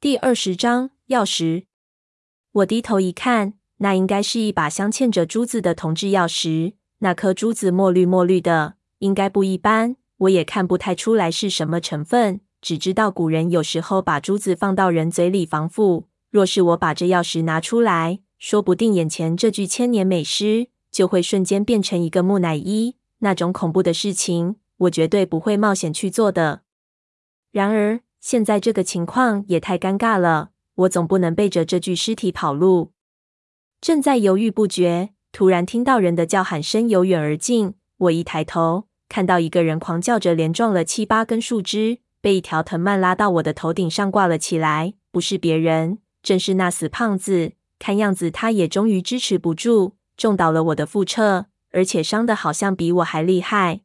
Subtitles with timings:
[0.00, 1.64] 第二十章钥匙。
[2.52, 6.72] 我低头一看，那应该是一把镶嵌着珠子的铜制钥匙。
[7.00, 9.96] 那颗珠子墨绿墨绿的，应该不一般。
[10.20, 16.08] 我也看不太出来是什么成分，只知道古人有时候把珠子放到人嘴里防腐。
[16.30, 22.96] 若是我把这钥匙拿出来，说不定眼前这具千年美尸就会瞬间变成一个木乃伊。
[23.18, 26.62] 那种恐怖的事情，我绝对不会冒险去做的。
[27.52, 30.50] 然而，现在这个情况也太尴尬了。
[30.74, 32.92] 我总不能背着这具尸体跑路。
[33.80, 37.74] 正在犹豫不决，突然听到人的叫喊声由远而近。
[37.98, 44.94] 我一抬头，看到一个人狂叫着，连撞了七八根树枝，被一条藤蔓拉到我的头顶上挂了起来。
[45.10, 47.52] 不是别人，正是那死胖子。
[47.78, 53.80] 看样子他也终于支持不住，撞倒了我的副侧，而且伤的好像比我还厉害。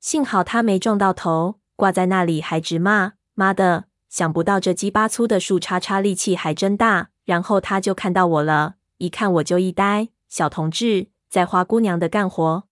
[0.00, 10.08] 幸好他没撞到头，挂在那里还直骂：“妈的！”想不到这鸡巴粗的树叉叉力气还真大，然后他就看到我了，一看我就一呆。
[10.28, 12.64] 小同志在花姑娘的干活，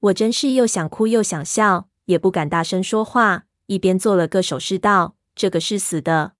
[0.00, 6.34] 我真是又想哭又想笑，也不敢大声说话，一边做了个手势道：“这个是死的，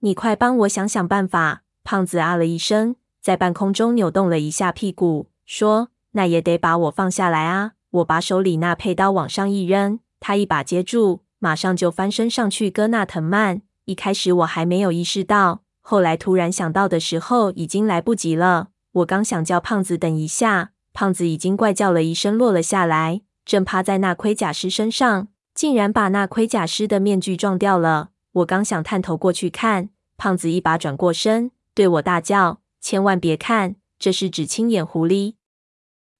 [0.00, 11.22] 你快帮我想想办法。”胖子啊了一声，在半空中扭动了一下屁股，说：“那也得把我放下来啊！”我把手里那佩刀往上一扔，他一把接住。
[11.40, 13.62] 马上就翻身上去割那藤蔓。
[13.86, 18.68] 一开始我还没有意识到，后来突然想到的时候，已经来不及了。
[18.92, 28.10] 我刚想叫胖子等一下，胖子已经怪叫了一声落了下来，正趴在那盔甲师身上，竟然把那盔甲师的面具撞掉了。
[28.32, 35.34] 我刚想探头过去看，胖子一把转过身，对我大叫：“千万别看，这是只青眼狐狸！”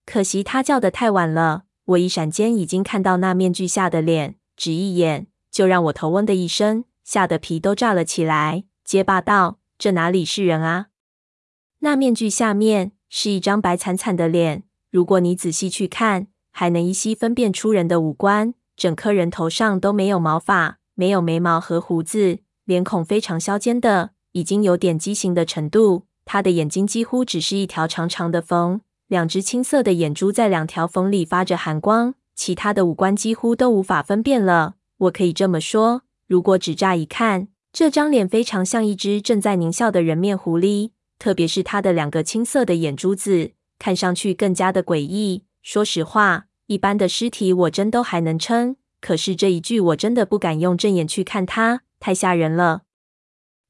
[0.06, 4.36] 可惜他叫的太晚了，我一闪间已经看到那面具下的脸。
[4.60, 10.88] 只一眼，就让我头嗡的一声，吓得皮都炸了起来，结巴道：“这哪里是人啊？
[11.78, 18.52] 那面具下面是一张白惨惨的脸，如果你仔细去看，还能依稀分辨出人的五官。
[18.76, 26.04] 整颗人头上都没有毛发，没有眉毛和胡子，脸孔非常削尖的，已经有点畸形的程度。
[26.26, 34.76] 他的眼睛几乎只是一条长长的缝，两只青色的眼珠在两条缝里发着寒光。”其他的五官几乎都无法分辨了。
[34.96, 45.44] 我可以这么说，如果只乍一看，这张脸非常像一只正在狞笑的人面狐狸，特别是他的两个青色的眼珠子，看上去更加的诡异。
[45.62, 52.84] 说实话，一般的尸体我真都还能撑，可是这一具我真的不敢用正眼去看他，太吓人了。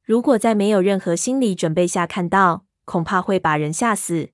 [0.05, 4.29] 如果在没有任何心理准备下看到，恐怕会把人吓死。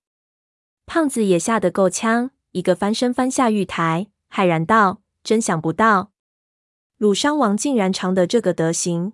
[0.85, 4.09] 胖子也吓得够呛，一个翻身翻下玉台。
[4.31, 6.11] 骇然道：“真想不到，
[6.99, 9.13] 鲁商王竟然长得这个德行。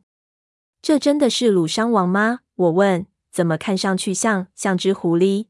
[0.80, 3.06] 这真的是鲁商王吗？”我问。
[3.32, 5.46] “怎么看上去像像只狐狸？”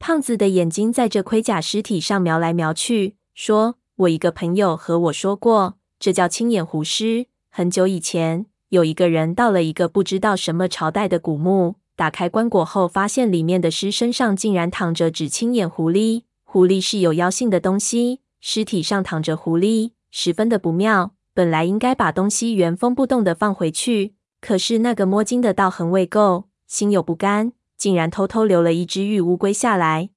[0.00, 7.26] 胖子的眼睛在这盔甲尸体上瞄来瞄去，说：“我一个朋友和我说过，这叫青眼狐尸。
[7.50, 16.22] 很久以前，有一个人到了一个不知道什么朝代的古墓，打开棺椁后，发现里面的尸身上竟然躺着只青眼狐狸。
[16.44, 21.14] 狐狸是有妖性的东西。”尸体上躺着狐狸，十分的不妙。
[21.34, 30.10] 本来应该把东西原封不动的放回去，可是那个摸金的道行未够，心有不甘，竟然偷偷留了一只玉乌龟下来。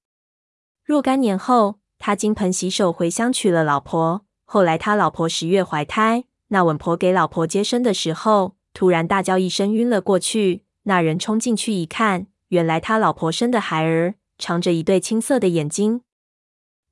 [0.83, 4.25] 若干年后，他金盆洗手回乡娶了老婆。
[4.45, 10.63] 后来他老婆十月怀胎，那稳婆给老婆接生的时候，突然大叫一声，晕了过去。
[10.83, 16.01] 那人冲进去一看，原来他老婆生的孩儿长着一对青色的眼睛。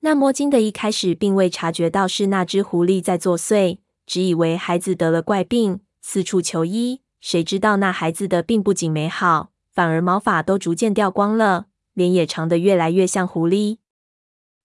[0.02, 7.02] 那摸金的一开始并未察觉到是那只狐狸在作祟，只以为孩子得了怪病，四处求医。
[7.20, 13.80] 谁知道那孩子的病不仅没好，反而毛发都逐渐掉光了，脸也长得越来越像狐狸。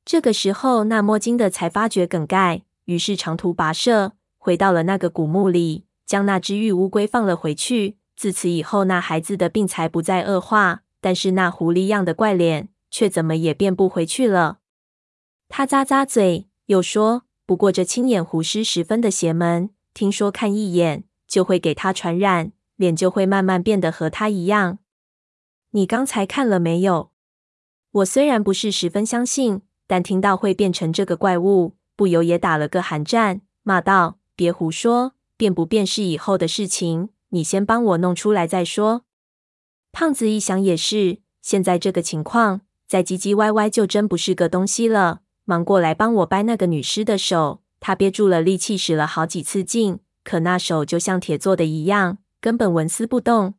[0.04, 7.96] 这个时候，那摸金的才发觉梗概，于是长途跋涉，回到了那个古墓里，将那只玉乌龟放了回去。
[8.14, 14.58] 自此以后，那孩子的病才不再恶化，但是那狐狸样的怪脸却怎么也变不回去了。
[15.56, 24.80] 他咂咂嘴，又说：“不过这青眼狐尸十分的邪门，听说看一眼就会给他传染，脸就会慢慢变得和他一样。
[25.70, 27.12] 你刚才看了没有？”
[27.92, 39.04] 我虽然不是十分相信，但听到会变成这个怪物，不由也打了个寒战，骂道：“别胡说，变不变是以后的事情，你先帮我弄出来再说。”
[39.92, 45.20] 胖子一想也是，现在这个情况，再唧唧歪歪就真不是个东西了。
[45.44, 53.54] 忙过来帮我掰那个女尸的手，他憋住了力气，使了好几次劲，可那手就像铁做的一样，根本纹丝不动。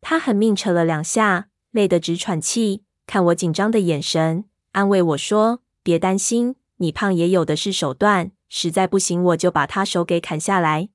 [0.00, 10.90] 他狠命扯了两下，累得直喘气，看我紧张的眼神，安慰我说：“别担心，你胖爷有的是手段，实在不行，我就把他手给砍下来。”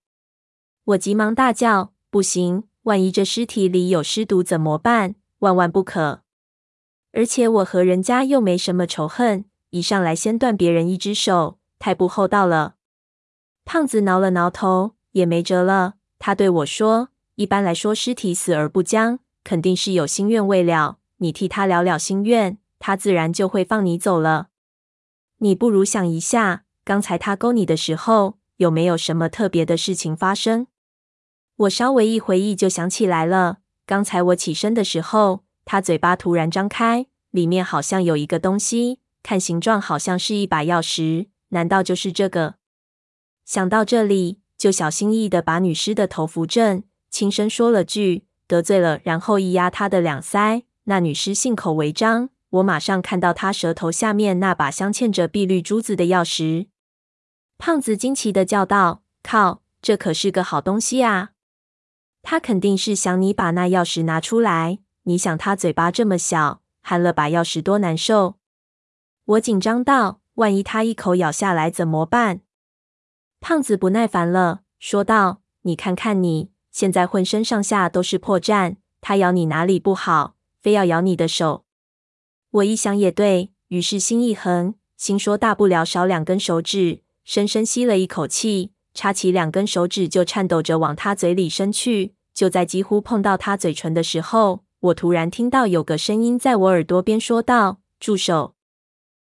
[0.86, 2.64] 我急忙大叫：“不行！
[2.84, 5.16] 万一这尸体里有尸毒怎么办？
[5.40, 6.22] 万万不可！
[7.12, 12.76] 而且我和人家又没什么仇恨，一上来先断别人一只手，太不厚道了。”
[13.66, 15.96] 胖子挠了挠头，也没辙了。
[16.18, 17.10] 他对我说。
[17.36, 21.00] 一般来说，尸体死而不僵，肯定是有心愿未了。
[21.18, 24.48] 你替他了了心愿，他自然就会放你走了。
[25.40, 30.68] 你不如想一下，刚才他勾你的时候，有没有什么特别的事情发生？
[31.58, 33.58] 我稍微一回忆，就想起来了。
[33.86, 41.30] 刚才我起身的时候，他嘴巴突然张开，里面好像有一个东西，看形状好像是一把钥匙。
[41.50, 42.56] 难道就是这个？
[43.44, 46.84] 想到这里，就小心翼翼的把女尸的头扶正。
[47.10, 50.66] 轻声说了句“得罪了”，然后一压她的两腮。
[50.84, 56.68] 那女尸信口为章，我马上看到她舌头下面那把镶嵌着碧绿珠子的钥匙。
[57.58, 61.32] 胖子惊奇的叫道：“靠，这可是个好东西啊！
[62.22, 64.80] 他肯定是想你把那钥匙拿出来。
[65.04, 68.36] 你想他嘴巴这么小，含了把钥匙多难受。”
[69.26, 72.42] 我紧张道：“万一他一口咬下来怎么办？”
[73.42, 81.64] 胖子不耐烦了，说道：“你看看你。”现在浑身上下都是破绽，他咬你哪里不好，非要咬你的手？
[82.52, 92.14] 我一想也对，于是心一横，心说大不了少两根手指，深深吸了一口气，插起两根手指就颤抖着往他嘴里伸去。
[92.34, 98.55] 就在几乎碰到他嘴唇的时候，我突然听到有个声音在我耳朵边说道：“住手！”